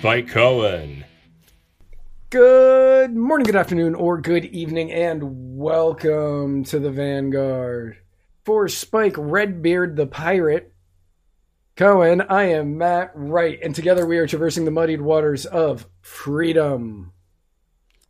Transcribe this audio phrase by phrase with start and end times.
[0.00, 1.04] Spike Cohen.
[2.30, 7.98] Good morning, good afternoon, or good evening, and welcome to the Vanguard.
[8.46, 10.72] For Spike Redbeard the Pirate,
[11.76, 17.12] Cohen, I am Matt Wright, and together we are traversing the muddied waters of freedom.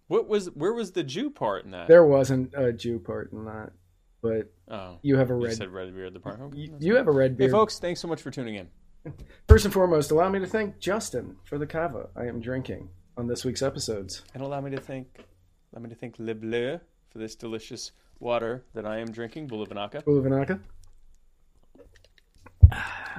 [0.06, 1.88] What was where was the Jew part in that?
[1.88, 3.72] There wasn't a Jew part in that,
[4.22, 5.56] but oh, you have a you red.
[5.56, 6.38] said Redbeard the part.
[6.54, 8.68] You, you have a red Hey folks, thanks so much for tuning in.
[9.48, 13.26] First and foremost, allow me to thank Justin for the kava I am drinking on
[13.26, 14.22] this week's episodes.
[14.34, 15.24] And allow me to thank
[15.72, 20.04] allow me to thank Le Bleu for this delicious water that I am drinking, Bulavanaka.
[20.04, 20.60] Bulavanaka.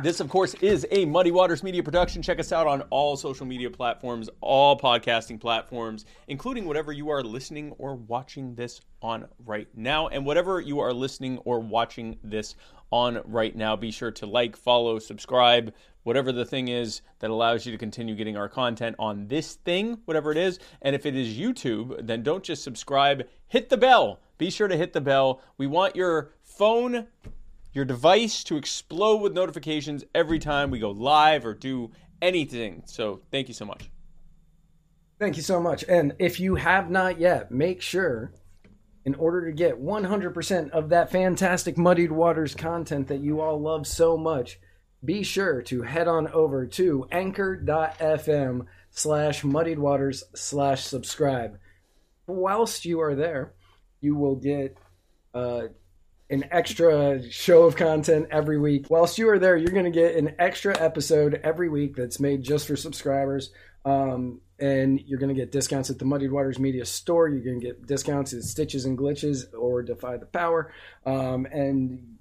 [0.02, 2.22] This, of course, is a Muddy Waters Media production.
[2.22, 7.22] Check us out on all social media platforms, all podcasting platforms, including whatever you are
[7.22, 10.08] listening or watching this on right now.
[10.08, 12.55] And whatever you are listening or watching this
[12.92, 17.66] on right now, be sure to like, follow, subscribe, whatever the thing is that allows
[17.66, 20.59] you to continue getting our content on this thing, whatever it is.
[20.81, 24.20] And if it is YouTube, then don't just subscribe, hit the bell.
[24.38, 25.42] Be sure to hit the bell.
[25.58, 27.08] We want your phone
[27.73, 32.83] your device to explode with notifications every time we go live or do anything.
[32.86, 33.89] So thank you so much.
[35.20, 35.86] Thank you so much.
[35.88, 38.33] And if you have not yet, make sure,
[39.05, 43.88] in order to get 100% of that fantastic Muddied Waters content that you all love
[43.88, 44.59] so much,
[45.03, 51.58] be sure to head on over to anchor.fm slash muddied waters slash subscribe.
[52.27, 53.53] Whilst you are there,
[53.99, 54.77] you will get
[55.33, 55.63] uh,
[56.30, 58.89] an extra show of content every week.
[58.89, 62.43] Whilst you are there, you're going to get an extra episode every week that's made
[62.43, 63.52] just for subscribers.
[63.83, 67.27] Um, and you're going to get discounts at the Muddied Waters Media Store.
[67.27, 70.72] You're going to get discounts at Stitches and Glitches or Defy the Power,
[71.05, 72.17] um, and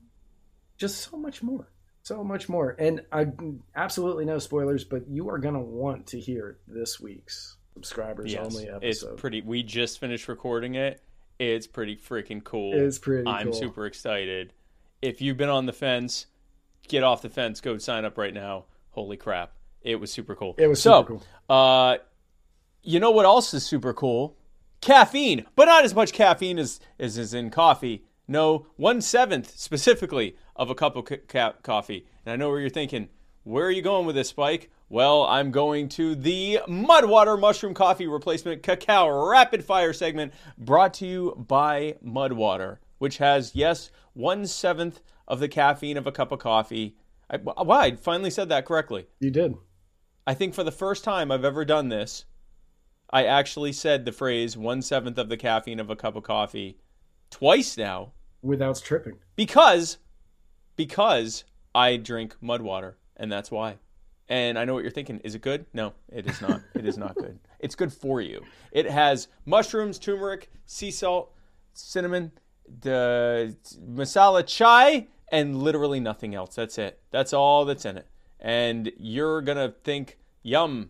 [0.78, 1.68] just so much more.
[2.02, 2.74] So much more.
[2.78, 3.26] And I
[3.76, 8.46] absolutely no spoilers, but you are going to want to hear this week's subscribers Yes,
[8.46, 8.86] only episode.
[9.12, 9.42] it's pretty.
[9.42, 11.02] We just finished recording it.
[11.38, 12.72] It's pretty freaking cool.
[12.74, 13.52] It's pretty I'm cool.
[13.52, 14.52] super excited.
[15.02, 16.26] If you've been on the fence,
[16.88, 17.60] get off the fence.
[17.60, 18.64] Go sign up right now.
[18.90, 19.52] Holy crap!
[19.82, 20.54] It was super cool.
[20.58, 21.98] It was so, super Uh,
[22.82, 24.36] you know what else is super cool?
[24.80, 28.04] Caffeine, but not as much caffeine as as is in coffee.
[28.26, 32.06] No, one seventh specifically of a cup of ca- coffee.
[32.24, 33.08] And I know where you're thinking.
[33.42, 34.70] Where are you going with this, Spike?
[34.88, 41.06] Well, I'm going to the Mudwater Mushroom Coffee Replacement Cacao Rapid Fire segment brought to
[41.06, 46.38] you by Mudwater, which has, yes, one seventh of the caffeine of a cup of
[46.38, 46.96] coffee.
[47.30, 49.06] I, wow, I finally said that correctly.
[49.20, 49.54] you did.
[50.26, 52.24] I think for the first time I've ever done this,
[53.12, 56.78] I actually said the phrase one seventh of the caffeine of a cup of coffee
[57.30, 58.12] twice now
[58.42, 59.18] Without tripping.
[59.36, 59.98] because
[60.76, 61.44] because
[61.74, 63.76] I drink mud water and that's why.
[64.28, 65.18] And I know what you're thinking.
[65.24, 65.66] Is it good?
[65.74, 66.60] No, it is not.
[66.74, 67.38] it is not good.
[67.58, 68.42] It's good for you.
[68.72, 71.30] It has mushrooms, turmeric, sea salt,
[71.74, 72.32] cinnamon,
[72.80, 73.54] the
[73.86, 76.54] masala chai, and literally nothing else.
[76.54, 77.00] That's it.
[77.10, 78.06] That's all that's in it.
[78.38, 80.88] And you're gonna think yum,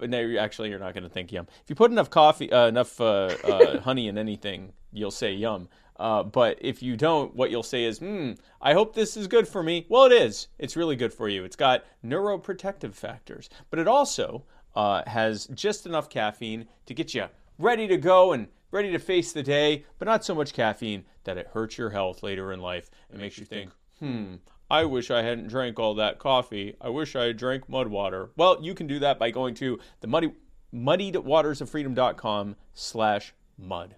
[0.00, 1.46] but no, actually you're not gonna think yum.
[1.62, 5.68] If you put enough coffee, uh, enough uh, uh, honey in anything, you'll say yum.
[6.00, 9.46] Uh, but if you don't, what you'll say is, hmm, I hope this is good
[9.46, 9.84] for me.
[9.90, 10.48] Well, it is.
[10.58, 11.44] It's really good for you.
[11.44, 14.44] It's got neuroprotective factors, but it also
[14.74, 17.26] uh, has just enough caffeine to get you
[17.58, 21.36] ready to go and ready to face the day, but not so much caffeine that
[21.36, 24.36] it hurts your health later in life and makes you think, hmm,
[24.70, 26.76] I wish I hadn't drank all that coffee.
[26.80, 28.30] I wish I had drank mud water.
[28.36, 30.32] Well, you can do that by going to the muddy
[30.72, 33.96] muddiedwatersoffreedom.com slash mud.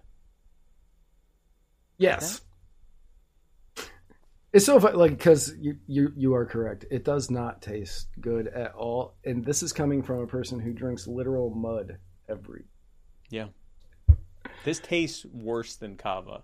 [1.97, 2.41] Yes.
[4.53, 6.85] It's so fun, like because you, you you are correct.
[6.91, 10.73] It does not taste good at all, and this is coming from a person who
[10.73, 11.97] drinks literal mud
[12.29, 12.65] every.
[13.31, 13.47] Yeah.
[14.63, 16.43] This tastes worse than kava,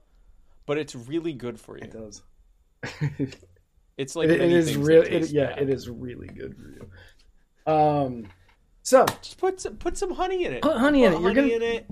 [0.66, 1.84] but it's really good for you.
[1.84, 2.24] It does.
[4.00, 5.64] It's like it, it is really, it, yeah, bad.
[5.64, 7.72] it is really good for you.
[7.72, 8.28] Um,
[8.82, 10.62] so Just put some, put some honey in it.
[10.62, 11.22] Put honey in Put it.
[11.22, 11.86] You're honey gonna- in it.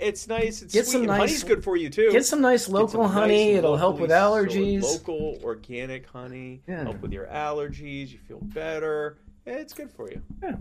[0.00, 0.62] It's nice.
[0.62, 0.92] It's Get sweet.
[0.92, 2.12] some nice- honey's good for you too.
[2.12, 3.48] get some nice local some honey.
[3.48, 4.82] nice It'll help with allergies.
[4.84, 6.62] Local organic honey.
[6.68, 6.84] Yeah.
[6.84, 8.10] Help with your allergies.
[8.12, 9.18] You feel better.
[9.44, 10.22] It's good for you.
[10.40, 10.56] Yeah.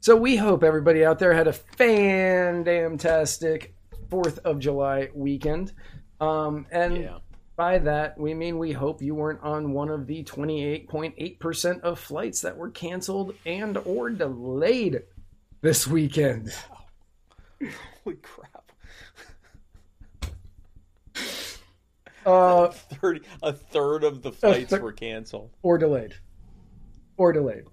[0.00, 3.74] So we hope everybody out there had a fan damn tastic
[4.08, 5.72] Fourth of July weekend.
[6.20, 7.18] Um, and Yeah.
[7.60, 12.40] By that we mean we hope you weren't on one of the 28.8% of flights
[12.40, 15.02] that were canceled and or delayed
[15.60, 16.50] this weekend.
[18.02, 18.72] Holy crap.
[22.24, 22.68] Uh,
[22.98, 23.20] Thirty.
[23.42, 25.50] A third of the flights thir- were canceled.
[25.62, 26.14] or delayed.
[27.18, 27.64] Or delayed.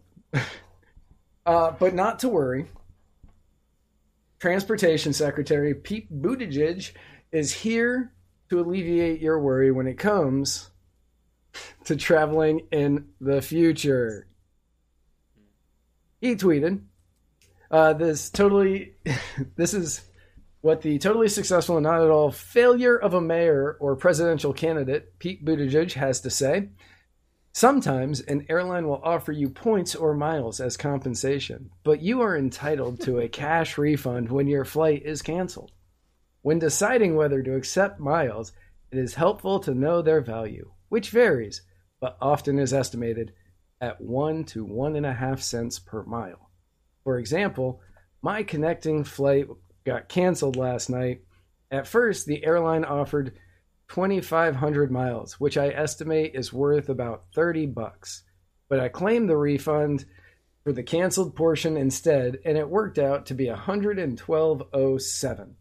[1.46, 2.66] uh, but not to worry.
[4.42, 6.92] Transportation Secretary Pete Buttigieg
[7.32, 8.12] is here
[8.50, 10.70] to alleviate your worry when it comes
[11.86, 14.28] to traveling in the future.
[16.22, 16.82] He tweeted,
[17.70, 18.96] uh, "This totally,
[19.56, 20.02] this is
[20.62, 25.18] what the totally successful and not at all failure of a mayor or presidential candidate
[25.20, 26.70] Pete Buttigieg has to say."
[27.54, 33.02] Sometimes an airline will offer you points or miles as compensation, but you are entitled
[33.02, 35.72] to a cash refund when your flight is canceled.
[36.48, 38.54] When deciding whether to accept miles,
[38.90, 41.62] it is helpful to know their value, which varies,
[42.00, 43.34] but often is estimated
[43.82, 46.50] at one to one and a half cents per mile.
[47.04, 47.82] For example,
[48.22, 49.50] my connecting flight
[49.86, 51.20] got canceled last night.
[51.70, 53.34] At first, the airline offered
[53.90, 58.24] 2,500 miles, which I estimate is worth about 30 bucks.
[58.70, 60.06] But I claimed the refund
[60.64, 65.56] for the canceled portion instead, and it worked out to be 112.07.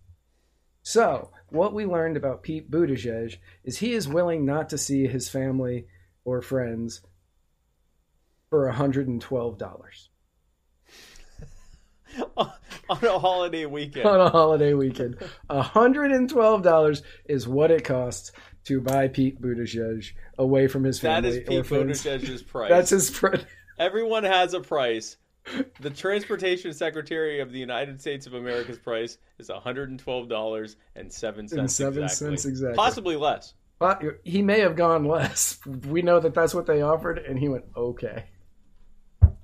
[0.87, 5.29] So, what we learned about Pete Buttigieg is he is willing not to see his
[5.29, 5.89] family
[6.25, 7.01] or friends
[8.51, 10.09] for $112
[12.37, 12.53] on
[12.89, 14.07] a holiday weekend.
[14.07, 15.17] on a holiday weekend.
[15.51, 18.31] $112 is what it costs
[18.67, 21.89] to buy Pete Buttigieg away from his That family is or Pete.
[21.89, 22.71] Buttigieg's price.
[22.71, 23.45] That's his price.
[23.77, 25.17] Everyone has a price.
[25.81, 32.09] The Transportation Secretary of the United States of America's price is $112.07 And seven exactly.
[32.09, 32.77] cents exactly.
[32.77, 33.55] Possibly less.
[33.79, 35.59] But he may have gone less.
[35.87, 38.25] We know that that's what they offered, and he went okay.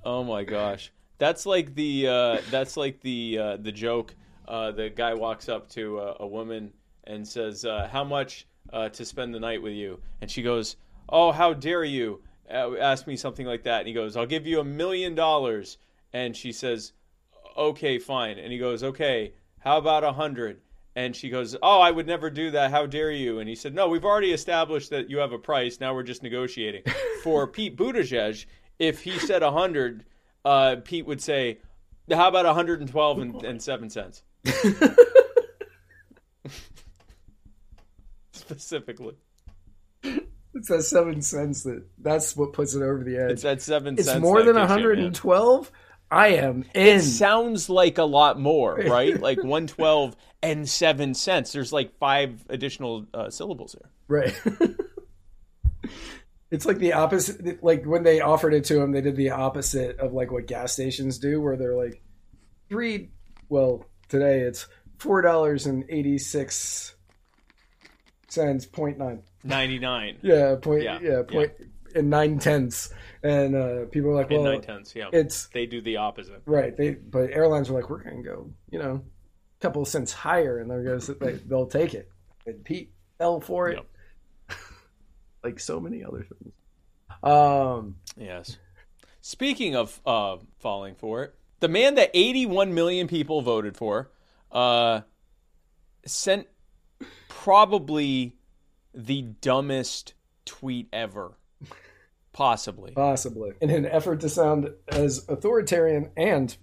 [0.03, 0.91] Oh my gosh.
[1.19, 4.15] That's like the uh, that's like the uh, the joke.
[4.47, 6.73] Uh, the guy walks up to a, a woman
[7.05, 10.75] and says, uh, "How much uh, to spend the night with you?" And she goes,
[11.07, 12.21] "Oh, how dare you
[12.51, 15.77] uh, ask me something like that?" And he goes, "I'll give you a million dollars."
[16.13, 16.93] And she says,
[17.57, 20.61] "Okay, fine." And he goes, "Okay, how about a hundred?
[20.95, 22.69] And she goes, "Oh, I would never do that.
[22.71, 25.79] How dare you?" And he said, "No, we've already established that you have a price.
[25.79, 26.83] Now we're just negotiating."
[27.23, 28.45] For Pete Buttigieg,
[28.79, 30.05] if he said a hundred,
[30.45, 31.57] uh, Pete would say,
[32.11, 34.21] "How about a 112 and, and seven cents?"
[38.31, 39.15] Specifically,
[40.03, 43.31] It's that seven cents that that's what puts it over the edge.
[43.31, 44.21] it's at seven It's cents.
[44.21, 45.11] more than gets you, man.
[45.11, 45.71] 112.
[46.13, 46.97] I am in.
[46.97, 49.19] It sounds like a lot more, right?
[49.19, 51.51] like 112 and seven cents.
[51.53, 53.89] There's like five additional uh, syllables there.
[54.07, 54.41] Right.
[56.51, 57.63] it's like the opposite.
[57.63, 60.73] Like when they offered it to him, they did the opposite of like what gas
[60.73, 62.01] stations do, where they're like
[62.69, 63.09] three.
[63.49, 64.67] Well, today it's
[64.99, 66.95] four dollars and eighty six
[68.27, 68.65] cents.
[68.65, 69.23] Point nine.
[69.45, 70.55] 99 Yeah.
[70.61, 70.83] Point.
[70.83, 71.21] Yeah, Yeah.
[71.27, 71.51] point
[71.95, 72.93] and nine tenths.
[73.21, 74.95] And uh, people are like, well, nine tenths.
[74.95, 76.41] Yeah, it's they do the opposite.
[76.45, 76.75] right.
[76.75, 80.59] They but airlines are like, we're gonna go, you know, a couple of cents higher,
[80.59, 82.11] and they're gonna they, they'll take it.
[82.45, 83.75] And Pete fell for it.
[84.49, 84.59] Yep.
[85.43, 86.53] like so many other things.
[87.23, 88.57] Um, Yes.
[89.21, 94.11] Speaking of uh, falling for it, the man that 81 million people voted for
[94.51, 95.01] uh,
[96.05, 96.47] sent
[97.29, 98.35] probably
[98.93, 100.13] the dumbest
[100.45, 101.37] tweet ever.
[102.33, 102.91] Possibly.
[102.91, 106.57] possibly in an effort to sound as authoritarian and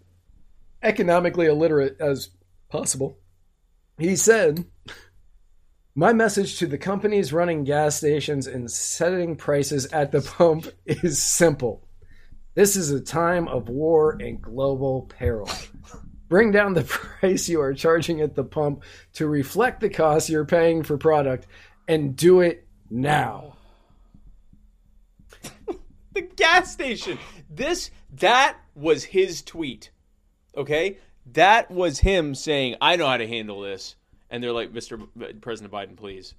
[0.82, 2.30] economically illiterate as
[2.68, 3.18] possible,
[3.96, 4.64] he said,
[5.94, 11.22] "My message to the companies running gas stations and setting prices at the pump is
[11.22, 11.86] simple."
[12.54, 15.48] This is a time of war and global peril.
[16.28, 16.82] Bring down the
[17.20, 18.82] price you are charging at the pump
[19.14, 21.46] to reflect the cost you're paying for product
[21.86, 23.56] and do it now.
[26.12, 27.18] The gas station.
[27.48, 29.90] This that was his tweet.
[30.56, 30.98] Okay?
[31.32, 33.96] That was him saying, "I know how to handle this."
[34.30, 35.06] And they're like, "Mr.
[35.16, 36.34] B- uh, President Biden, please."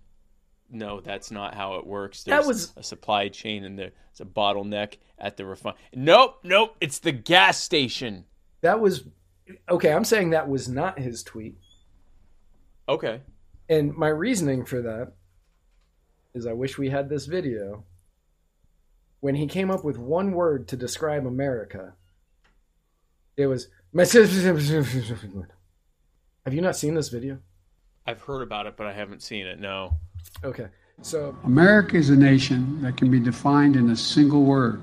[0.69, 2.23] No, that's not how it works.
[2.23, 5.73] There's That was- a supply chain and there's a bottleneck at the refine.
[5.93, 8.25] Nope, nope, it's the gas station.
[8.61, 9.03] That was
[9.69, 9.91] okay.
[9.93, 11.57] I'm saying that was not his tweet.
[12.87, 13.21] Okay.
[13.69, 15.13] And my reasoning for that
[16.33, 17.83] is I wish we had this video.
[19.21, 21.93] When he came up with one word to describe America,
[23.37, 23.67] it was.
[26.45, 27.39] Have you not seen this video?
[28.05, 29.59] I've heard about it, but I haven't seen it.
[29.59, 29.97] No.
[30.43, 30.67] Okay.
[31.03, 34.81] So, America is a nation that can be defined in a single word.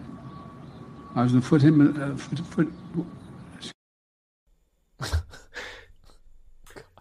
[1.15, 2.01] I was going to put him.
[2.01, 2.69] Uh, foot,
[5.01, 5.01] foot,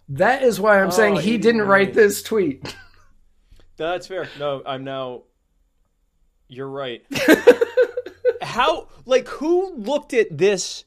[0.09, 2.75] that is why I'm saying Oh, he didn't write this tweet.
[3.77, 4.27] That's fair.
[4.39, 5.23] No, I'm now.
[6.47, 7.05] You're right.
[8.41, 10.85] How, like, who looked at this?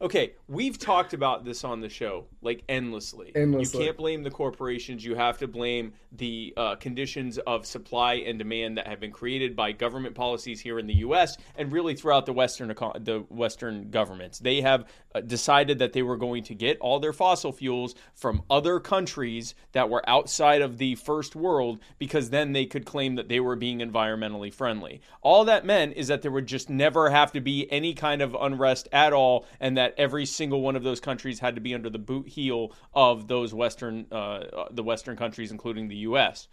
[0.00, 3.32] Okay, we've talked about this on the show like endlessly.
[3.34, 3.80] Endlessly.
[3.80, 5.04] You can't blame the corporations.
[5.04, 9.56] You have to blame the uh, conditions of supply and demand that have been created
[9.56, 11.36] by government policies here in the U.S.
[11.56, 14.38] and really throughout the Western the Western governments.
[14.38, 18.42] They have uh, decided that they were going to get all their fossil fuels from
[18.50, 23.28] other countries that were outside of the first world because then they could claim that
[23.28, 25.00] they were being environmentally friendly.
[25.20, 28.36] All that meant is that there would just never have to be any kind of
[28.38, 31.90] unrest at all, and that every single one of those countries had to be under
[31.90, 36.48] the boot heel of those Western, uh, the Western countries, including the U.S.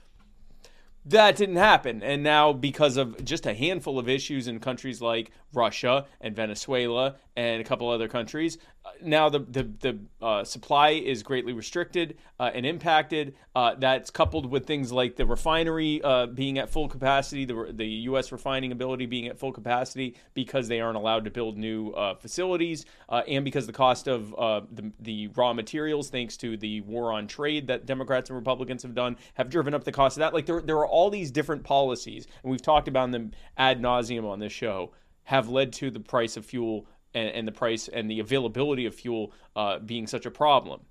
[1.06, 5.32] That didn't happen, and now because of just a handful of issues in countries like
[5.54, 10.90] Russia and Venezuela and a couple other countries, uh, now the the, the uh, supply
[10.90, 13.36] is greatly restricted uh, and impacted.
[13.56, 17.86] Uh, that's coupled with things like the refinery uh, being at full capacity, the the
[17.86, 18.32] U.S.
[18.32, 22.86] refining ability being at full capacity because they aren't allowed to build new uh, facilities,
[23.10, 24.32] and because the cost of
[24.72, 28.96] the the raw materials, thanks to the war on trade that Democrats and Republicans have
[28.96, 30.34] done, have driven up the cost of that.
[30.34, 34.26] Like there there are all these different policies, and we've talked about them ad nauseum
[34.26, 34.92] on this show,
[35.24, 38.96] have led to the price of fuel and, and the price and the availability of
[38.96, 40.82] fuel uh, being such a problem.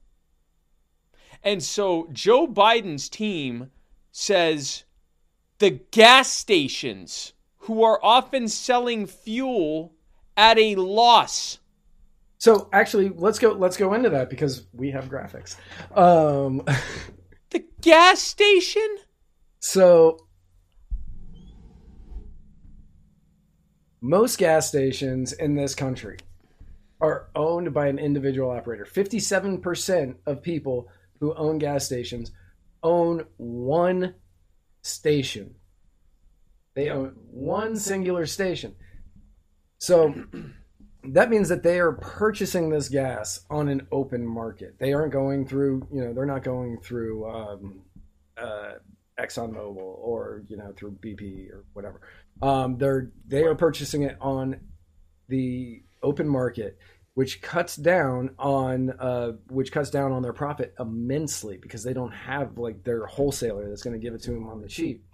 [1.42, 3.70] And so Joe Biden's team
[4.10, 4.84] says
[5.58, 9.94] the gas stations who are often selling fuel
[10.37, 11.58] at a loss.
[12.38, 13.52] So actually, let's go.
[13.52, 15.56] Let's go into that because we have graphics.
[15.96, 16.62] Um,
[17.50, 18.98] the gas station.
[19.58, 20.27] So
[24.00, 26.19] most gas stations in this country
[27.00, 28.85] are owned by an individual operator.
[28.85, 30.88] 57% of people
[31.21, 32.33] who own gas stations
[32.83, 34.14] own one
[34.83, 35.55] station.
[36.75, 38.75] They own one singular station.
[39.78, 40.14] So
[41.05, 44.76] that means that they are purchasing this gas on an open market.
[44.78, 47.81] They aren't going through, you know, they're not going through um,
[48.37, 48.75] uh,
[49.18, 52.00] ExxonMobil or you know through BP or whatever.
[52.42, 54.60] Um, they're they are purchasing it on
[55.28, 56.78] the open market,
[57.14, 62.12] which cuts down on uh, which cuts down on their profit immensely because they don't
[62.12, 65.04] have like their wholesaler that's going to give it to them on the cheap.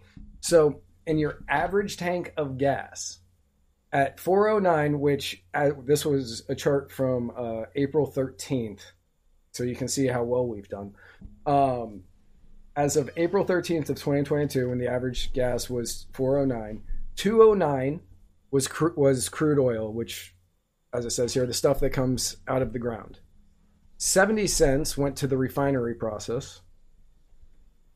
[0.41, 3.19] So in your average tank of gas
[3.93, 8.81] at 409, which uh, this was a chart from uh, April 13th,
[9.53, 10.95] so you can see how well we've done.
[11.47, 12.03] Um,
[12.77, 16.83] as of April 13th of 2022, when the average gas was 409,
[17.17, 18.01] 209
[18.51, 20.35] was cr- was crude oil, which,
[20.93, 23.21] as it says here, the stuff that comes out of the ground.
[23.99, 26.61] 70 cents went to the refinery process.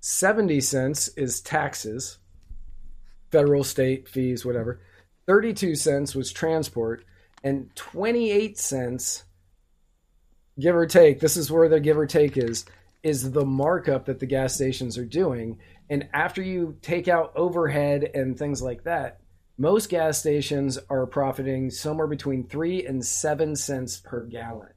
[0.00, 2.18] 70 cents is taxes,
[3.30, 4.80] federal, state fees, whatever.
[5.26, 7.04] 32 cents was transport,
[7.42, 9.24] and 28 cents,
[10.58, 12.64] give or take, this is where the give or take is,
[13.02, 15.58] is the markup that the gas stations are doing.
[15.88, 19.20] And after you take out overhead and things like that,
[19.56, 24.72] most gas stations are profiting somewhere between three and seven cents per gallon,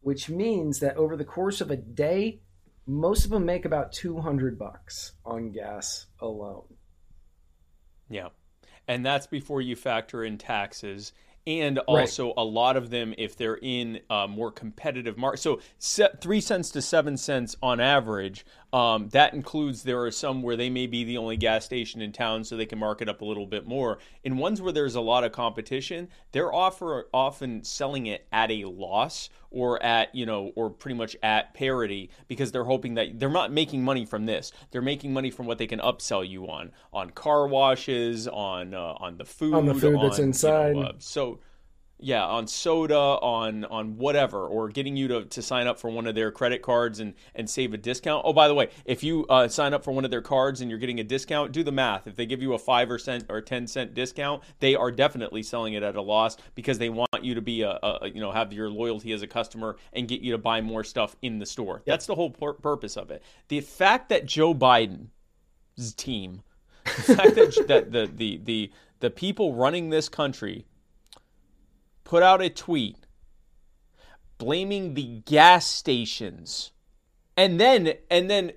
[0.00, 2.40] which means that over the course of a day,
[2.86, 6.66] most of them make about 200 bucks on gas alone.
[8.08, 8.28] Yeah.
[8.88, 11.12] And that's before you factor in taxes
[11.46, 12.34] and also right.
[12.36, 15.60] a lot of them if they're in a more competitive market so
[16.20, 18.44] three cents to seven cents on average
[18.76, 22.12] um, that includes there are some where they may be the only gas station in
[22.12, 23.98] town so they can market up a little bit more.
[24.22, 28.66] In ones where there's a lot of competition they're offer, often selling it at a
[28.66, 33.30] loss or at you know or pretty much at parity because they're hoping that they're
[33.30, 34.52] not making money from this.
[34.72, 38.94] They're making money from what they can upsell you on on car washes on uh,
[38.98, 41.38] on the food on the food on, that's inside you know, uh, so
[41.98, 46.06] yeah on soda on on whatever or getting you to, to sign up for one
[46.06, 48.22] of their credit cards and and save a discount.
[48.24, 50.70] Oh by the way if you uh, sign up for one of their cards and
[50.70, 52.06] you're getting a discount do the math.
[52.06, 55.42] If they give you a five or cent or ten cent discount they are definitely
[55.42, 58.30] selling it at a loss because they want you to be a, a you know
[58.30, 61.46] have your loyalty as a customer and get you to buy more stuff in the
[61.46, 61.76] store.
[61.76, 61.84] Yep.
[61.86, 63.22] that's the whole pur- purpose of it.
[63.48, 66.42] The fact that joe biden's team
[66.84, 70.66] the fact that, that the, the the the people running this country
[72.06, 72.96] put out a tweet
[74.38, 76.70] blaming the gas stations.
[77.36, 78.52] And then and then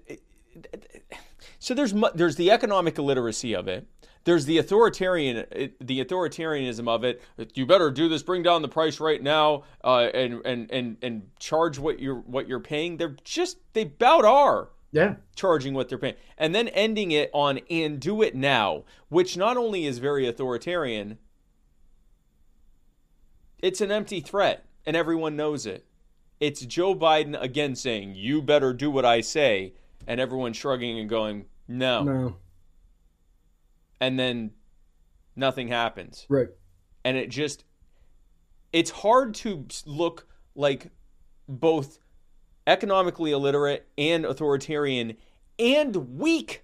[1.60, 3.88] so there's there's the economic illiteracy of it.
[4.24, 5.46] There's the authoritarian
[5.82, 7.22] the authoritarianism of it.
[7.56, 8.24] You better do this.
[8.24, 12.48] Bring down the price right now, uh, and and and and charge what you're what
[12.48, 12.98] you're paying.
[12.98, 14.70] They're just they about are.
[14.92, 15.16] Yeah.
[15.36, 16.16] Charging what they're paying.
[16.38, 21.20] And then ending it on and do it now, which not only is very authoritarian,
[23.62, 25.86] it's an empty threat, and everyone knows it.
[26.40, 29.74] it's Joe Biden again saying, "You better do what I say,"
[30.08, 32.36] and everyone shrugging and going, "No,", No.
[34.00, 34.52] and then
[35.36, 36.26] nothing happens.
[36.30, 36.48] Right.
[37.06, 37.64] and it just
[38.72, 40.92] it's hard to look like
[41.48, 42.00] both
[42.68, 45.18] economically illiterate and authoritarian
[45.58, 46.64] and weak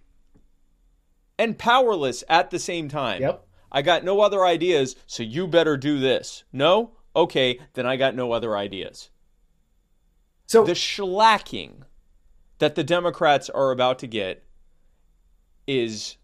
[1.40, 3.22] and powerless at the same time.
[3.22, 3.45] Yep.
[3.75, 6.46] I got no other ideas, so you better do this.
[6.53, 6.91] No?
[7.13, 9.10] Okay, then I got no other ideas.
[10.48, 11.82] So The shellacking
[12.60, 14.46] that the Democrats are about to get
[15.67, 16.15] is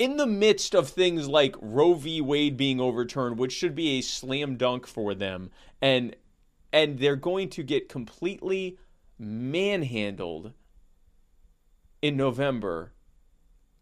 [0.00, 2.20] in the midst of things like Roe v.
[2.20, 6.16] Wade being overturned, which should be a slam dunk for them, and
[6.72, 8.78] and they're going to get completely
[9.16, 10.52] manhandled
[12.02, 12.92] in November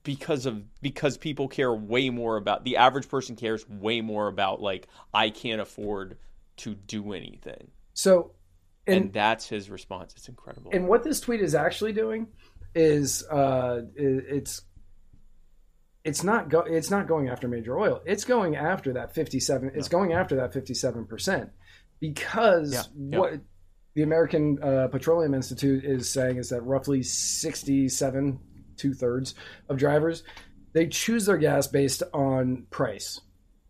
[0.04, 4.60] because of because people care way more about the average person cares way more about
[4.62, 6.18] like I can't afford
[6.58, 7.70] to do anything.
[7.94, 8.32] so
[8.86, 10.14] And, and that's his response.
[10.16, 10.70] It's incredible.
[10.72, 12.28] and what this tweet is actually doing
[12.74, 14.62] is uh it's
[16.04, 18.02] it's not go it's not going after major oil.
[18.04, 21.50] It's going after that 57 it's going after that 57%
[21.98, 23.18] because Yeah, yeah.
[23.18, 23.40] what
[23.94, 28.38] the American uh, Petroleum Institute is saying is that roughly 67
[28.76, 29.34] two thirds
[29.68, 30.22] of drivers
[30.74, 33.20] they choose their gas based on price.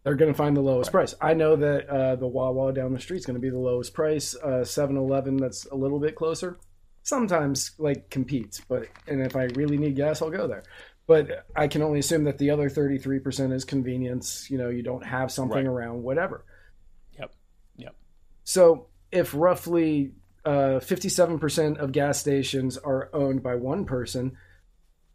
[0.03, 1.15] They're going to find the lowest price.
[1.21, 3.95] I know that uh, the Wawa down the street is going to be the lowest
[3.95, 4.35] price.
[4.35, 6.59] Uh, 7-Eleven that's a little bit closer.
[7.03, 10.63] Sometimes like competes, but and if I really need gas, I'll go there.
[11.07, 14.51] But I can only assume that the other 33% is convenience.
[14.51, 15.67] You know, you don't have something Right.
[15.67, 16.47] around, whatever.
[17.19, 17.35] Yep.
[17.77, 17.95] Yep.
[18.45, 20.13] So if roughly
[20.47, 24.39] uh, 57% of gas stations are owned by one person,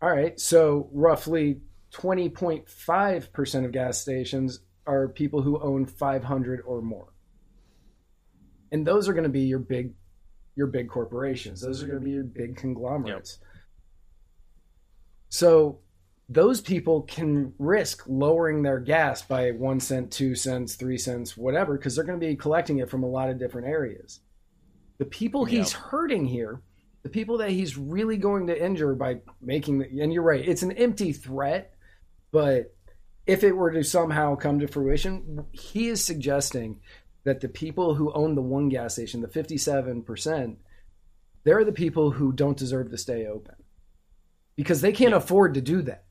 [0.01, 1.61] all right, so roughly
[1.93, 7.13] 20.5% of gas stations are people who own 500 or more.
[8.71, 9.93] And those are going to be your big
[10.55, 11.61] your big corporations.
[11.61, 13.39] Those are going to be your big conglomerates.
[15.29, 15.79] So
[16.27, 21.77] those people can risk lowering their gas by one cent, two cents, three cents, whatever,
[21.77, 24.19] because they're going to be collecting it from a lot of different areas.
[24.97, 26.61] The people he's hurting here,
[27.03, 30.63] the people that he's really going to injure by making the, and you're right, it's
[30.63, 31.73] an empty threat,
[32.31, 32.75] but
[33.25, 36.79] if it were to somehow come to fruition, he is suggesting
[37.23, 40.55] that the people who own the one gas station, the 57%,
[41.43, 43.55] they're the people who don't deserve to stay open
[44.55, 46.03] because they can't afford to do that.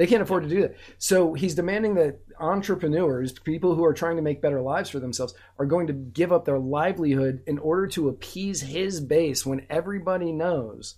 [0.00, 0.78] They can't afford to do that.
[0.96, 5.34] So he's demanding that entrepreneurs, people who are trying to make better lives for themselves,
[5.58, 10.32] are going to give up their livelihood in order to appease his base when everybody
[10.32, 10.94] knows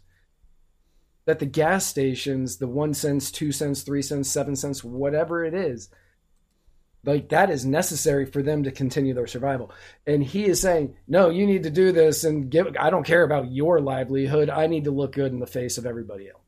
[1.24, 5.52] that the gas stations, the one cents, two cents, three cents, seven cents, whatever it
[5.52, 5.88] is,
[7.04, 9.72] like that is necessary for them to continue their survival.
[10.06, 13.24] And he is saying, no, you need to do this and give, I don't care
[13.24, 14.48] about your livelihood.
[14.48, 16.41] I need to look good in the face of everybody else.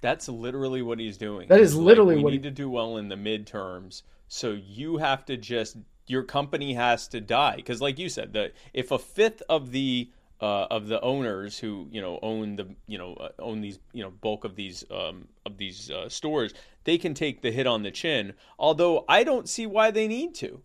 [0.00, 1.48] That's literally what he's doing.
[1.48, 4.02] That is literally we what he- need to do well in the midterms.
[4.28, 8.52] So you have to just your company has to die because, like you said, the
[8.72, 10.10] if a fifth of the
[10.40, 14.02] uh, of the owners who you know own the you know uh, own these you
[14.02, 17.82] know bulk of these um, of these uh, stores, they can take the hit on
[17.82, 18.32] the chin.
[18.58, 20.62] Although I don't see why they need to.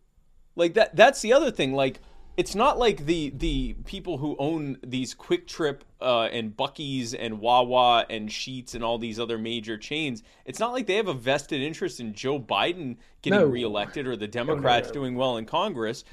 [0.56, 1.74] Like that that's the other thing.
[1.74, 2.00] Like
[2.38, 8.06] it's not like the the people who own these QuikTrip uh, and Buc-ee's and Wawa
[8.10, 10.21] and Sheetz and all these other major chains.
[10.45, 13.45] It's not like they have a vested interest in Joe Biden getting No.
[13.45, 14.93] reelected or the Democrats no.
[14.93, 16.04] doing well in Congress.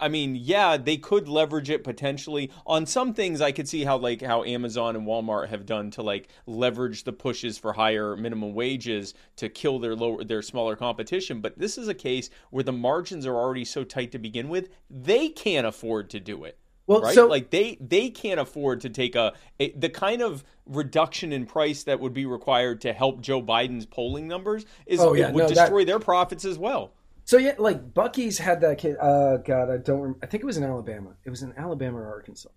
[0.00, 3.40] I mean, yeah, they could leverage it potentially on some things.
[3.40, 7.12] I could see how like how Amazon and Walmart have done to like leverage the
[7.12, 11.40] pushes for higher minimum wages to kill their lower their smaller competition.
[11.40, 14.70] But this is a case where the margins are already so tight to begin with,
[14.88, 16.56] they can't afford to do it.
[16.86, 17.14] Well, right?
[17.14, 21.46] so like they they can't afford to take a, a the kind of reduction in
[21.46, 25.34] price that would be required to help Joe Biden's polling numbers is Oh, yeah, it
[25.34, 26.92] would no, that- destroy their profits as well.
[27.24, 28.96] So yeah, like Buc-ee's had that kid.
[29.00, 30.00] Uh, God, I don't.
[30.00, 31.14] Rem- I think it was in Alabama.
[31.24, 32.48] It was in Alabama or Arkansas.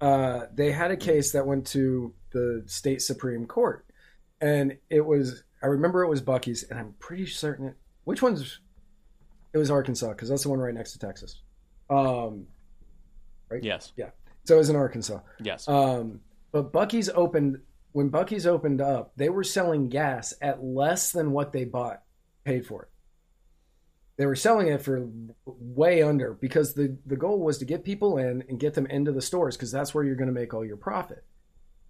[0.00, 3.86] Uh, they had a case that went to the state supreme court,
[4.40, 5.42] and it was.
[5.62, 7.68] I remember it was Buc-ee's, and I'm pretty certain.
[7.68, 8.60] It, which one's?
[9.52, 11.42] It was Arkansas because that's the one right next to Texas.
[11.88, 12.46] Um,
[13.48, 13.62] right.
[13.62, 13.92] Yes.
[13.96, 14.10] Yeah.
[14.44, 15.20] So it was in Arkansas.
[15.40, 15.66] Yes.
[15.66, 16.20] Um,
[16.52, 17.60] but Buc-ee's opened
[17.96, 22.02] when Buc-ee's opened up, they were selling gas at less than what they bought
[22.44, 22.88] paid for it.
[24.16, 25.08] They were selling it for
[25.44, 29.12] way under because the the goal was to get people in and get them into
[29.12, 31.22] the stores because that's where you're going to make all your profit.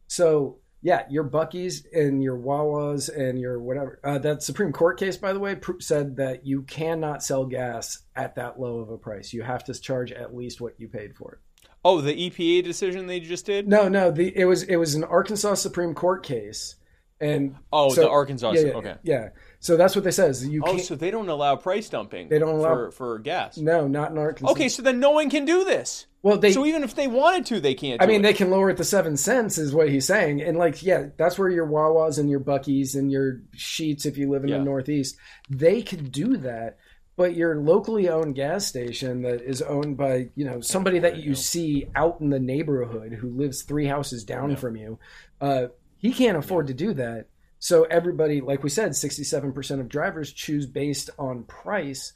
[0.09, 3.99] So yeah, your Buc-ee's and your Wawas and your whatever.
[4.05, 8.35] Uh, that Supreme Court case, by the way, said that you cannot sell gas at
[8.37, 9.33] that low of a price.
[9.33, 11.39] You have to charge at least what you paid for it.
[11.85, 13.69] Oh, the EPA decision they just did?
[13.69, 16.75] No, no, the it was it was an Arkansas Supreme Court case,
[17.21, 18.53] and Oh, so- the Arkansas.
[18.53, 18.95] yeah, yeah, okay.
[19.03, 19.29] yeah.
[19.67, 20.47] So that's what they says.
[20.47, 22.29] You Oh, so they don't allow price dumping.
[22.29, 23.59] They don't allow- for, for gas.
[23.59, 24.53] no, not in Arkansas.
[24.53, 26.07] Okay, so then no one can do this.
[26.23, 26.53] Well, they.
[26.53, 28.01] so even if they wanted to, they can't.
[28.01, 28.23] I mean, it.
[28.23, 30.41] they can lower it to seven cents, is what he's saying.
[30.41, 34.31] And like, yeah, that's where your Wawas and your Buc-ee's and your Sheetz, if you
[34.31, 34.59] live in Yeah.
[34.59, 35.17] the Northeast,
[35.51, 36.79] they could do that.
[37.17, 41.35] But your locally owned gas station that is owned by you know somebody that you
[41.35, 44.99] see out in the neighborhood who lives three houses down from you,
[45.41, 47.27] uh, he can't afford to do that.
[47.67, 52.13] So everybody, like we said, sixty-seven percent of drivers choose based on price.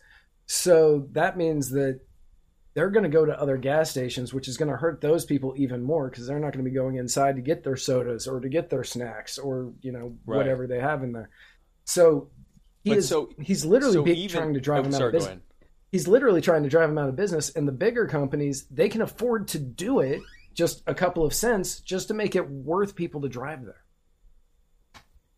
[0.47, 1.99] So that means that
[2.75, 5.55] they're going to go to other gas stations, which is going to hurt those people
[5.57, 8.39] even more because they're not going to be going inside to get their sodas or
[8.39, 10.37] to get their snacks or you know Right.
[10.37, 11.31] whatever they have in there.
[11.85, 12.31] So
[12.85, 15.09] he But is so- he's literally so even- trying to drive oh, them out sorry,
[15.09, 15.39] of business.
[15.91, 19.03] He's literally trying to drive them out of business, and the bigger companies they can
[19.03, 20.21] afford to do it
[20.55, 23.83] just a couple of cents just to make it worth people to drive there.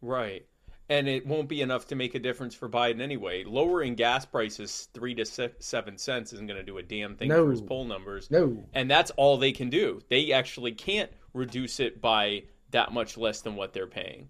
[0.03, 0.45] Right.
[0.89, 3.45] And it won't be enough to make a difference for Biden anyway.
[3.45, 7.29] Lowering gas prices three to se- seven cents isn't going to do a damn thing
[7.29, 7.45] No.
[7.47, 8.31] for his poll numbers.
[8.31, 10.01] No, And that's all they can do.
[10.11, 14.29] They actually can't reduce it by that much less than what they're paying.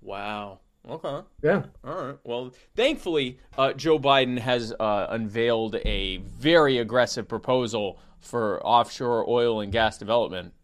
[0.00, 0.60] Wow.
[0.88, 1.26] Okay.
[1.42, 2.16] yeah, All right.
[2.24, 9.60] Well, thankfully, uh, Joe Biden has uh, unveiled a very aggressive proposal for offshore oil
[9.60, 10.54] and gas development.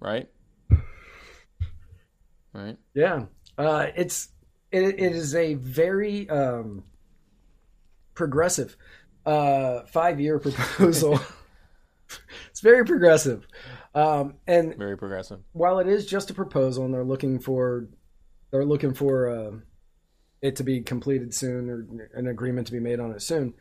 [0.00, 0.28] Right.
[2.52, 2.76] Right.
[2.94, 3.24] Yeah,
[3.58, 4.28] uh, it's
[4.70, 6.84] it, it is a very um,
[8.14, 8.76] progressive
[9.26, 11.20] uh, five year proposal.
[12.50, 13.46] it's very progressive,
[13.94, 15.40] um, and Very progressive.
[15.52, 17.88] while it is just a proposal, and they're looking for
[18.50, 19.50] they're looking for uh,
[20.42, 23.54] it to be completed soon or an agreement to be made on it soon.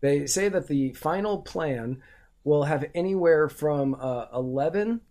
[0.00, 2.02] They say that the final plan
[2.42, 5.02] will have anywhere from uh, eleven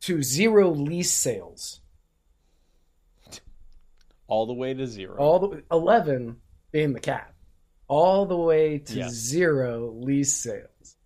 [0.00, 1.80] to zero lease sales.
[4.28, 5.16] All the way to zero.
[5.16, 6.36] all the 11
[6.70, 7.34] being the cap.
[7.88, 9.08] All the way to Yeah.
[9.10, 10.96] zero lease sales.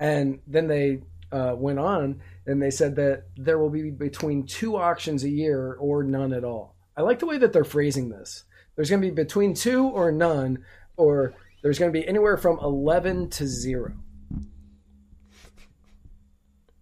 [0.00, 4.76] And then they uh, went on and they said that there will be between two
[4.76, 6.76] auctions a year or none at all.
[6.96, 8.44] I like the way that they're phrasing this.
[8.74, 10.64] There's going to be between two or none
[10.96, 13.92] or there's going to be anywhere from 11 to zero.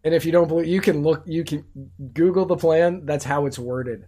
[0.05, 1.65] And if you don't believe you can look you can
[2.13, 3.07] google the plan.
[3.07, 4.05] That's how it's worded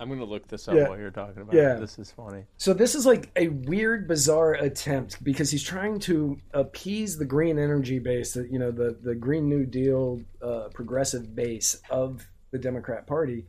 [0.00, 0.88] I'm going to look this up Yeah.
[0.88, 1.76] while you're talking about Yeah.
[1.76, 1.80] it.
[1.80, 2.44] This is funny.
[2.56, 7.58] So this is like a weird, bizarre attempt because he's trying to appease the green
[7.58, 12.58] energy base, that you know, the the Green New Deal, uh, progressive base of the
[12.58, 13.46] Democrat Party,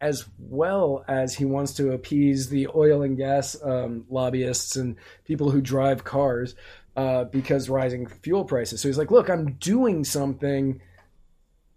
[0.00, 5.50] as well as he wants to appease the oil and gas um, lobbyists and people
[5.50, 6.54] who drive cars
[6.96, 8.80] uh, because rising fuel prices.
[8.80, 10.80] So he's like, "Look, I'm doing something,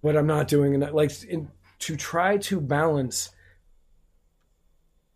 [0.01, 3.31] but I'm not doing enough." Like in, to try to balance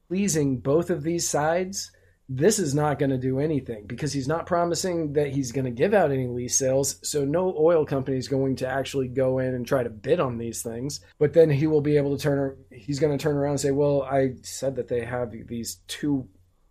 [0.08, 1.92] pleasing both of these sides,
[2.28, 5.72] this is not going to do anything because he's not promising that he's going to
[5.72, 7.00] give out any lease sales.
[7.04, 10.38] So no oil company is going to actually go in and try to bid on
[10.38, 11.02] these things.
[11.20, 12.58] But then he will be able to turn.
[12.72, 16.28] He's going to turn around and say, "Well, I said that they have these two."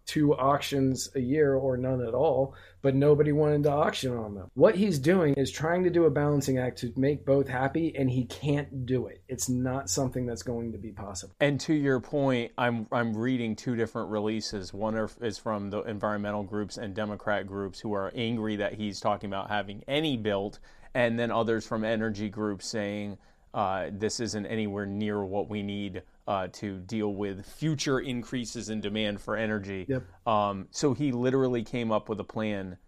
[0.07, 4.51] Two auctions a year or none at all, but nobody wanted to auction on them.
[4.55, 8.11] What he's doing is trying to do a balancing act to make both happy, and
[8.11, 9.23] he can't do it.
[9.29, 11.35] It's not something that's going to be possible.
[11.41, 14.75] And to your point, I'm I'm reading two different releases.
[14.75, 19.01] One are, is from the environmental groups and Democrat groups who are angry that he's
[19.01, 20.59] talking about having any built,
[20.95, 23.17] and then others from energy groups saying
[23.55, 28.81] uh, this isn't anywhere near what we need uh, to deal with future increases in
[28.81, 29.87] demand for energy.
[29.89, 30.03] Yep.
[30.27, 32.79] Um, so he literally came up with a plan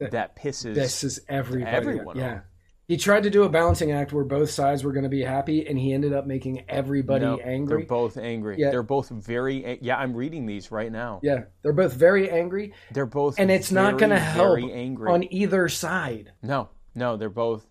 [0.00, 0.74] that pisses.
[0.74, 1.70] This is everybody.
[1.70, 2.34] everyone yeah.
[2.34, 2.40] off.
[2.88, 5.68] He tried to do a balancing act where both sides were going to be happy,
[5.68, 7.76] and he ended up making everybody No, angry.
[7.76, 8.56] They're both angry.
[8.58, 8.70] Yeah.
[8.70, 9.78] They're both very.
[9.82, 11.20] Yeah, I'm reading these right now.
[11.22, 13.38] yeah, they're both very angry, They're both.
[13.38, 15.12] and it's not going to very, help angry.
[15.12, 17.66] on either side No, no, they're both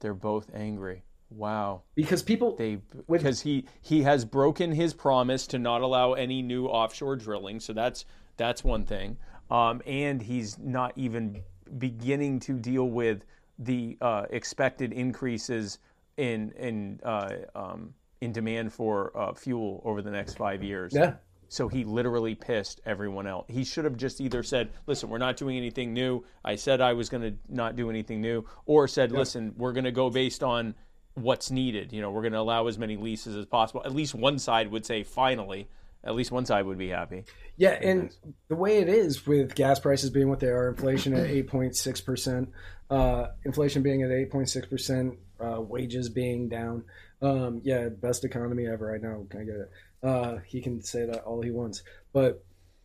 [0.00, 1.04] they're both angry.
[1.30, 1.82] Wow.
[1.94, 2.54] because people.
[2.56, 2.78] They
[3.10, 7.60] because he he has broken his promise to not allow any new offshore drilling.
[7.60, 8.04] So that's
[8.36, 9.16] that's one thing.
[9.50, 11.42] Um, and he's not even
[11.78, 13.24] beginning to deal with
[13.58, 15.78] the uh, expected increases
[16.16, 20.92] in in uh, um, in demand for uh, fuel over the next five years.
[20.94, 21.14] yeah,
[21.48, 23.46] So he literally pissed everyone else.
[23.48, 26.24] He should have just either said, "Listen, we're not doing anything new.
[26.44, 29.84] I said I was going to not do anything new," or said, "Listen, we're going
[29.84, 30.74] to go based on
[31.16, 31.92] what's needed.
[31.92, 33.82] You know, we're going to allow as many leases as possible.
[33.84, 35.68] At least one side would say finally.
[36.04, 37.24] At least one side would be happy.
[37.56, 38.14] Yeah, and
[38.48, 41.74] the way it is with gas prices being what they are, inflation at eight point
[41.74, 42.50] six percent,
[42.90, 46.84] uh, inflation being at eight point six percent, uh, wages being down.
[47.20, 48.94] Um, yeah, best economy ever.
[48.94, 49.26] I know.
[49.32, 49.70] I get it.
[50.00, 52.44] Uh, he can say that all he wants, but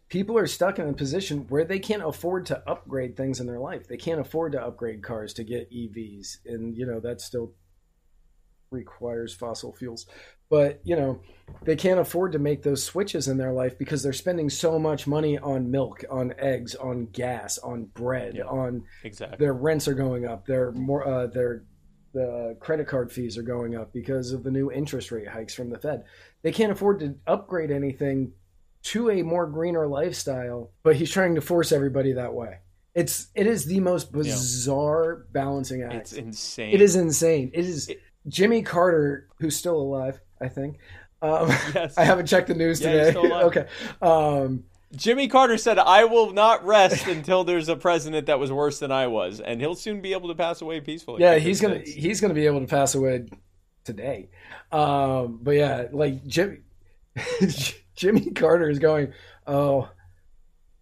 [0.10, 3.60] people are stuck in a position where they can't afford to upgrade things in their
[3.60, 3.88] life.
[3.88, 7.54] They can't afford to upgrade cars to get EVs, and you know that's still
[8.82, 10.08] requires fossil fuels.
[10.50, 11.22] But you know
[11.64, 15.06] they can't afford to make those switches in their life because they're spending so much
[15.08, 18.44] money on milk, on eggs, on gas, on bread, Yeah.
[18.46, 19.38] on Exactly.
[19.38, 20.46] their rents are going up.
[20.46, 21.64] Their more uh, their
[22.14, 25.70] the credit card fees are going up because of the new interest rate hikes from
[25.70, 26.04] the Fed.
[26.42, 28.34] They can't afford to upgrade anything
[28.84, 32.58] to a more greener lifestyle, but he's trying to force everybody that way.
[32.94, 35.94] It's it is the most bizarre balancing act.
[35.94, 36.74] It's insane.
[36.74, 37.52] it is insane.
[37.54, 37.90] It is
[38.28, 40.78] Jimmy Carter, who's still alive, I think.
[41.22, 41.98] Um, Yes.
[41.98, 43.20] I haven't checked the news Yeah, today.
[43.20, 43.68] okay.
[44.02, 44.64] Um,
[44.96, 48.92] Jimmy Carter said, "I will not rest until there's a president that was worse than
[48.92, 51.22] I was," and he'll soon be able to pass away peacefully.
[51.22, 53.26] Yeah, he's gonna he's gonna be able to pass away
[53.86, 54.30] today.
[54.72, 56.58] Um, but yeah, like Jimmy
[57.96, 59.14] Jimmy Carter is going.
[59.48, 59.90] Oh,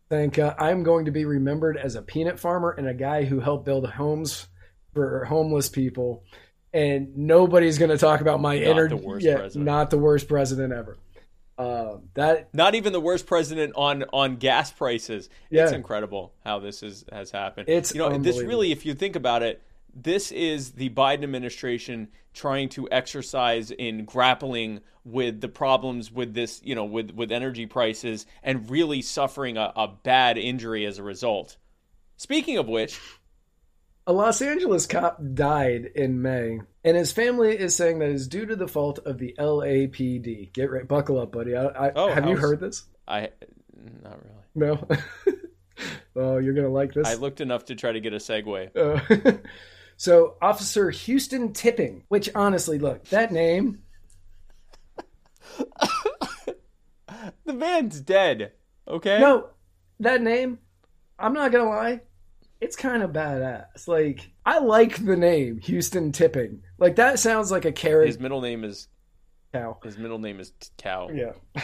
[0.10, 0.56] thank God!
[0.58, 3.88] I'm going to be remembered as a peanut farmer and a guy who helped build
[3.88, 4.48] homes
[4.94, 6.24] for homeless people,
[6.74, 9.66] and nobody's going to talk about my Not worst yeah, president.
[9.66, 10.98] not the worst president ever.
[11.58, 15.30] Um, that Not even the worst president on on gas prices.
[15.52, 17.68] It's incredible how this is has happened.
[17.68, 19.62] It's you know this really, if you think about it,
[19.94, 26.62] this is the Biden administration trying to exercise in grappling with the problems with this,
[26.64, 31.04] you know, with with energy prices and really suffering a, a bad injury as a
[31.04, 31.58] result.
[32.16, 33.00] Speaking of which,
[34.10, 38.48] A Los Angeles cop died in May, and his family is saying that it's due
[38.48, 40.52] to the fault of the LAPD.
[40.52, 41.56] Get right, buckle up, buddy.
[41.56, 42.86] I, I, Oh, have you how's- heard this?
[43.08, 43.30] I
[44.04, 44.36] not really.
[44.56, 44.88] No.
[46.16, 47.08] oh, you're gonna like this.
[47.08, 48.76] I looked enough to try to get a segue.
[48.76, 49.38] Uh,
[49.98, 53.84] so, Officer Houston Tipping, which honestly, look, that name.
[57.46, 58.54] The man's dead.
[58.88, 59.20] Okay.
[59.20, 59.50] No,
[60.00, 60.58] that name.
[61.20, 62.02] I'm not gonna lie.
[62.62, 63.88] It's kind of badass.
[63.88, 66.62] Like, I like the name Houston Tipping.
[66.78, 68.88] Like that sounds like a carrot His middle name is
[69.54, 69.78] cow.
[69.84, 71.10] his middle name is Cow.
[71.14, 71.34] Yeah.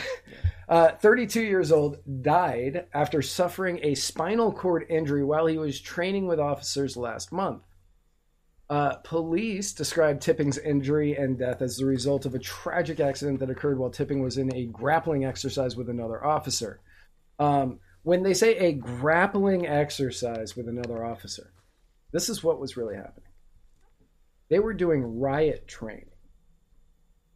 [0.68, 6.26] Uh, 32 years old, died after suffering a spinal cord injury while he was training
[6.26, 7.62] with officers last month.
[8.68, 13.52] Uh, police described Tipping's injury and death as the result of a tragic accident that
[13.52, 16.80] occurred while Tipping was in a grappling exercise with another officer.
[17.38, 21.52] Um, when they say a grappling exercise with another officer,
[22.12, 23.32] this is what was really happening.
[24.48, 26.12] They were doing riot training,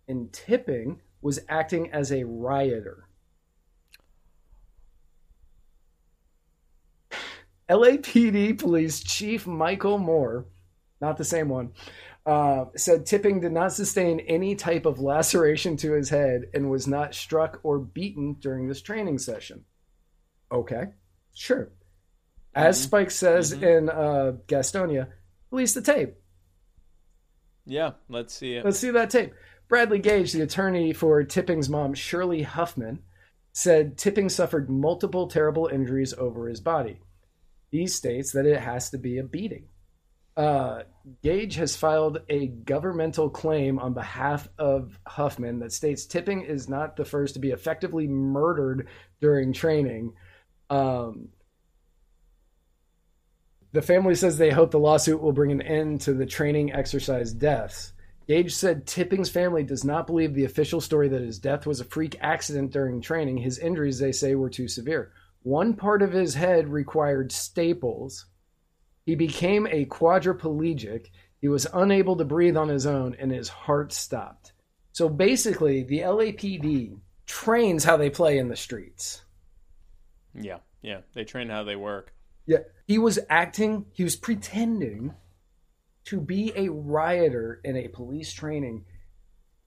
[0.07, 3.05] and Tipping was acting as a rioter.
[7.67, 10.45] LAPD Police Chief Michael Moore,
[11.01, 11.71] not the same one,
[12.27, 16.85] uh, said Tipping did not sustain any type of laceration to his head and was
[16.85, 19.65] not struck or beaten during this training session.
[20.51, 20.85] Okay,
[21.33, 21.69] sure.
[22.55, 25.07] As Spike says in uh, Gastonia,
[25.51, 26.15] release the tape.
[27.65, 28.65] Yeah, let's see it.
[28.65, 29.33] Let's see that tape.
[29.67, 33.03] Bradley Gage, the attorney for Tipping's mom, Shirley Huffman,
[33.53, 36.99] said Tipping suffered multiple terrible injuries over his body.
[37.69, 39.67] He states that it has to be a beating.
[40.35, 40.83] Uh,
[41.21, 46.95] Gage has filed a governmental claim on behalf of Huffman that states Tipping is not
[46.95, 48.87] the first to be effectively murdered
[49.21, 50.13] during training.
[50.69, 51.29] Um,
[53.71, 57.33] the family says they hope the lawsuit will bring an end to the training exercise
[57.33, 57.93] deaths.
[58.27, 61.85] Gage said Tipping's family does not believe the official story that his death was a
[61.85, 63.37] freak accident during training.
[63.37, 65.11] His injuries, they say, were too severe.
[65.41, 68.25] One part of his head required staples.
[69.05, 71.07] He became a quadriplegic.
[71.41, 74.53] He was unable to breathe on his own, and his heart stopped.
[74.91, 79.23] So basically, the LAPD trains how they play in the streets.
[80.33, 81.01] Yeah, yeah.
[81.13, 82.13] They train how they work.
[82.45, 85.13] Yeah, he was acting, he was pretending
[86.05, 88.85] to be a rioter in a police training,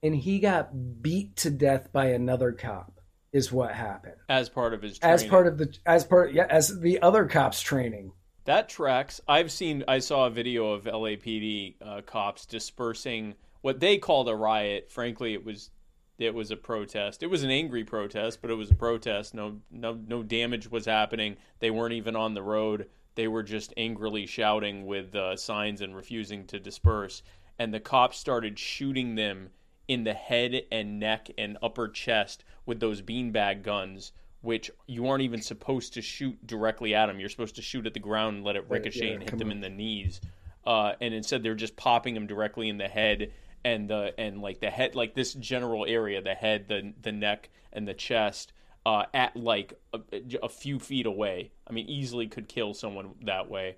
[0.02, 2.98] and he got beat to death by another cop.
[3.32, 5.14] Is what happened As part of his training.
[5.14, 8.12] as part of the as part yeah as the other cops training.
[8.44, 9.22] That tracks.
[9.26, 9.84] I've seen.
[9.88, 14.90] I saw a video of LAPD uh, cops dispersing what they called a riot.
[14.90, 15.70] Frankly, it was
[16.18, 17.22] it was a protest.
[17.22, 19.34] It was an angry protest, but it was a protest.
[19.34, 21.36] No, no, no damage was happening.
[21.58, 22.88] They weren't even on the road.
[23.14, 27.22] They were just angrily shouting with uh, signs and refusing to disperse.
[27.58, 29.50] and the cops started shooting them
[29.88, 35.22] in the head and neck and upper chest with those beanbag guns, which you aren't
[35.22, 37.20] even supposed to shoot directly at them.
[37.20, 39.48] You're supposed to shoot at the ground and let it ricochet yeah, and hit them
[39.48, 39.52] on.
[39.52, 40.20] in the knees.
[40.64, 43.32] Uh, and instead, they're just popping them directly in the head
[43.64, 47.50] and the and like the head, like this general area, the head, the the neck,
[47.72, 48.52] and the chest.
[48.84, 50.00] Uh, at like a,
[50.42, 51.52] a few feet away.
[51.68, 53.76] I mean, easily could kill someone that way.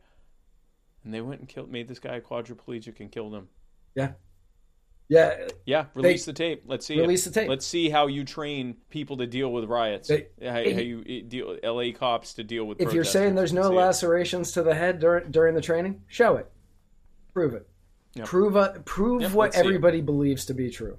[1.04, 3.48] And they went and killed, made this guy a quadriplegic and killed him.
[3.94, 4.12] Yeah.
[5.08, 5.48] Yeah.
[5.66, 6.62] Yeah, release the tape.
[6.66, 6.98] Let's see.
[6.98, 7.34] Release it.
[7.34, 7.50] the tape.
[7.50, 10.08] Let's see how you train people to deal with riots.
[10.08, 12.80] They- how, how you uh, deal LA cops to deal with.
[12.80, 16.50] If you're saying there's no lacerations to the head during during the training, show it.
[17.34, 17.68] Prove it.
[18.14, 18.26] Yep.
[18.26, 19.66] Prove uh, prove Yep, what let's see it.
[19.66, 20.98] everybody believes to be true.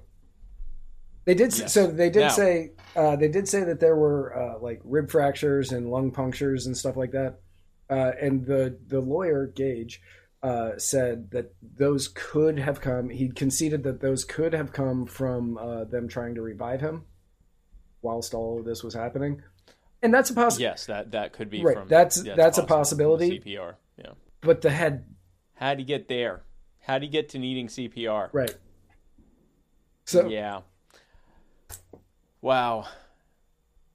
[1.24, 1.72] They did Yes.
[1.72, 1.86] so.
[1.86, 5.72] They did Now- say uh, they did say that there were uh, like rib fractures
[5.72, 7.40] and lung punctures and stuff like that.
[7.88, 10.00] Uh, and the the lawyer Gage
[10.42, 13.08] uh, said that those could have come.
[13.08, 17.04] He conceded that those could have come from uh, them trying to revive him
[18.02, 19.42] whilst all of this was happening.
[20.02, 20.62] And that's a possibility.
[20.64, 21.88] Yes, that that could be Right, from.
[21.88, 23.40] that's- that's a possible from possibility.
[23.40, 23.74] CPR.
[23.98, 24.12] Yeah.
[24.42, 25.06] But the head,
[25.54, 26.42] How'd he get there?
[26.86, 28.28] How'd you get to needing CPR?
[28.32, 28.54] right?
[30.04, 30.60] So Yeah.
[32.40, 32.86] Wow.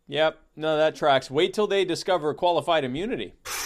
[0.07, 0.37] Yep.
[0.57, 1.31] No, that tracks.
[1.31, 3.33] Wait till they discover qualified immunity.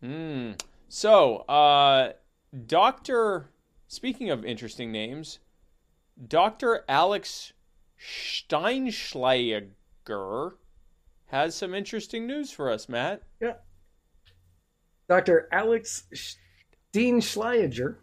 [0.00, 0.52] Hmm.
[0.90, 2.12] So, uh,
[2.66, 3.48] Doctor.
[3.88, 5.38] Speaking of interesting names,
[6.28, 7.54] Doctor Alex
[7.98, 10.52] Steinschlager
[11.28, 13.22] has some interesting news for us, Matt.
[13.40, 13.54] Yeah.
[15.08, 15.48] Dr.
[15.52, 16.04] Alex
[16.92, 17.96] Steinschleiger.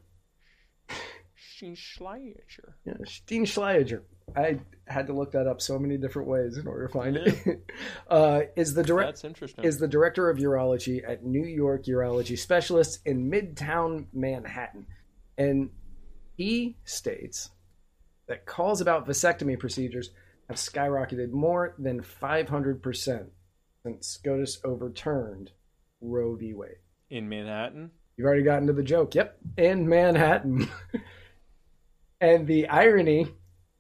[1.62, 2.74] Steinschlager.
[2.86, 4.02] Yeah, Steinschleiger.
[4.36, 7.70] I had to look that up so many different ways in order to find it.
[8.10, 9.64] uh, is the direct That's interesting.
[9.64, 14.86] is the director of urology at New York Urology Specialists in Midtown Manhattan.
[15.38, 15.70] And
[16.38, 17.50] he states
[18.28, 20.12] that calls about vasectomy procedures
[20.48, 23.26] have skyrocketed more than 500%
[23.84, 25.52] since SCOTUS overturned
[26.02, 26.54] Roe v.
[26.54, 26.78] Wade.
[27.10, 27.92] In Manhattan.
[28.22, 29.16] You've already gotten to the joke.
[29.16, 30.70] Yep, in Manhattan.
[32.22, 33.26] and the irony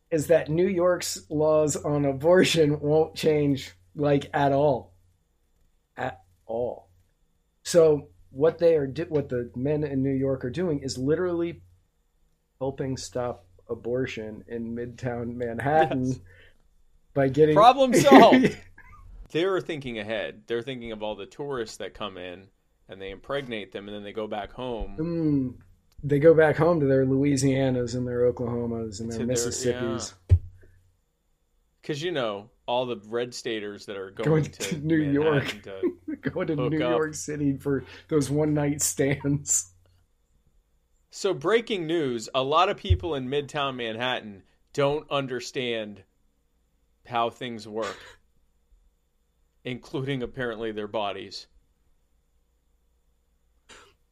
[0.09, 4.95] is that New York's laws on abortion won't change like at all.
[5.95, 6.89] At all.
[7.61, 11.61] So what they are what the men in New York are doing is literally
[12.59, 16.19] helping stop abortion in Midtown Manhattan Yes.
[17.13, 18.57] by getting Problem solved.
[19.31, 20.41] They're thinking ahead.
[20.47, 22.47] They're thinking of all the tourists that come in
[22.91, 24.95] and they impregnate them and then they go back home.
[24.99, 25.63] Mm,
[26.03, 30.13] they go back home to their Louisianas and their Oklahomas and their Mississippis.
[31.81, 35.61] Because, you know, all the red staters that are going, Going to, to New York.
[35.63, 35.97] To-
[36.29, 36.91] Going to New up.
[36.91, 39.71] York City for those one night stands.
[41.09, 46.03] So, breaking news a lot of people in Midtown Manhattan don't understand
[47.05, 47.97] how things work,
[49.63, 51.47] including apparently their bodies.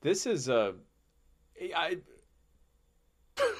[0.01, 0.75] This is a.
[1.75, 1.97] I,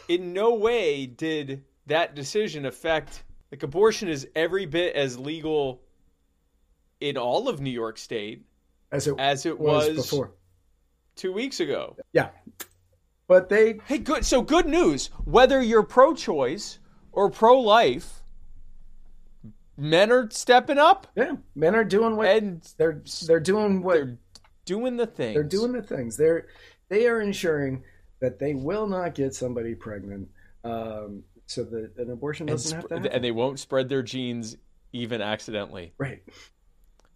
[0.07, 3.23] in no way did that decision affect.
[3.51, 5.81] Like, abortion is every bit as legal
[6.99, 8.45] in all of New York State
[8.91, 10.31] As it as it was, was, before.
[11.15, 11.95] two weeks ago.
[12.13, 12.29] Yeah.
[13.27, 14.25] But they Hey, good.
[14.25, 15.07] So good news.
[15.25, 16.79] Whether you're pro-choice
[17.11, 18.21] or pro-life,
[19.77, 24.17] men are stepping up yeah, men are doing what and they're they're doing what they're
[24.77, 25.33] doing the things.
[25.33, 26.15] they're doing the things.
[26.15, 26.47] They're
[26.89, 27.83] they are ensuring
[28.19, 30.27] that they will not get somebody pregnant.
[30.63, 33.11] Um, so that an abortion doesn't have sp- to happen.
[33.11, 34.55] and they won't spread their genes
[34.93, 36.21] even accidentally, right.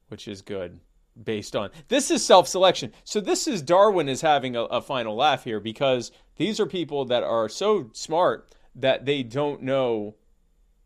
[0.07, 0.79] which is good.
[1.23, 2.91] Based on this is self-selection.
[3.03, 7.05] So this is Darwin is having a, a final laugh here because these are people
[7.05, 10.15] that are so smart that they don't know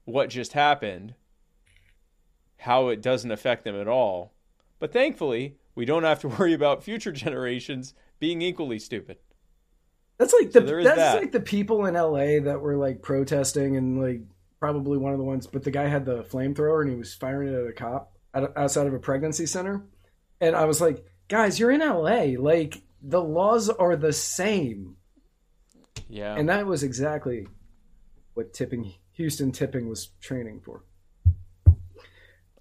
[0.03, 1.13] what just happened,
[2.57, 4.33] how it doesn't affect them at all.
[4.79, 9.17] But thankfully, we don't have to worry about future generations being equally stupid.
[10.17, 11.15] That's like the So that's that.
[11.21, 14.21] like the people in LA that were like protesting and like
[14.59, 15.45] probably one of the ones.
[15.45, 18.87] But the guy had the flamethrower and he was firing it at a cop outside
[18.87, 19.83] of a pregnancy center,
[20.41, 22.39] and I was like, guys, you're in LA.
[22.39, 24.97] Like the laws are the same,
[26.09, 26.35] Yeah.
[26.35, 27.47] and that was exactly
[28.33, 30.83] what tipping Houston tipping was training for.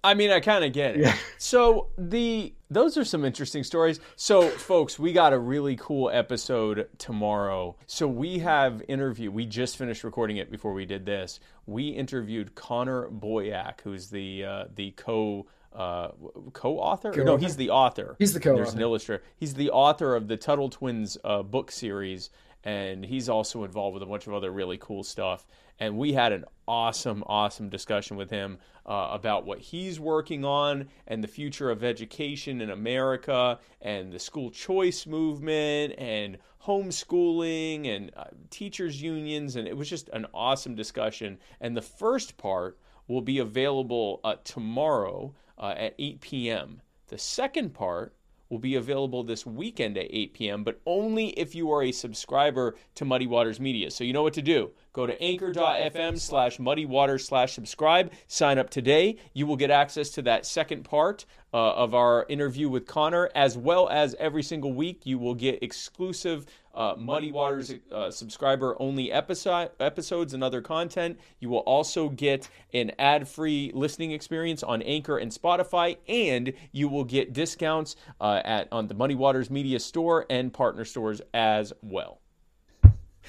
[0.07, 1.01] I mean, I kind of get it.
[1.01, 1.15] Yeah.
[1.37, 3.99] So the those are some interesting stories.
[4.15, 7.75] So, folks, we got a really cool episode tomorrow.
[7.87, 9.31] So we have interview.
[9.31, 11.41] We just finished recording it before we did this.
[11.65, 16.09] We interviewed Connor Boyack, who's the uh, the co uh,
[16.53, 17.09] co-author.
[17.09, 17.37] No, Co-author?
[17.43, 18.15] he's the author.
[18.17, 18.63] He's the co-author.
[18.63, 19.23] There's an illustrator.
[19.35, 22.29] He's the author of the Tuttle Twins uh, book series.
[22.67, 25.47] And he's also involved with a bunch of other really cool stuff.
[25.79, 30.89] And we had an awesome, awesome discussion with him uh, about what he's working on
[31.07, 38.11] and the future of education in America and the school choice movement and homeschooling and
[38.17, 39.55] uh, teachers' unions.
[39.55, 41.37] And it was just an awesome discussion.
[41.61, 46.81] And the first part will be available uh, tomorrow uh, at 8 p.m.
[47.07, 48.13] The second part
[48.49, 52.75] will be available this weekend at 8 p.m., but only if you are a subscriber
[52.95, 53.91] to Muddy Waters Media.
[53.91, 54.71] So you know what to do.
[54.97, 58.11] Go to anchor.fm slash muddy waters slash subscribe.
[58.25, 59.17] Sign up today.
[59.31, 63.55] You will get access to that second part uh, of our interview with Connor, as
[63.55, 69.11] well as every single week you will get exclusive uh, Muddy Waters uh, subscriber only
[69.11, 71.19] episode, episodes and other content.
[71.39, 76.89] You will also get an ad free listening experience on Anchor and Spotify, and you
[76.89, 81.71] will get discounts uh, at on the Muddy Waters Media Store and partner stores as
[81.83, 82.19] well.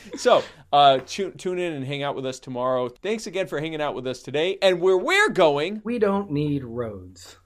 [0.16, 0.42] So,
[0.72, 2.88] uh, tune, tune in and hang out with us tomorrow.
[2.88, 4.58] Thanks again for hanging out with us today.
[4.60, 7.37] And where we're going, We don't need roads.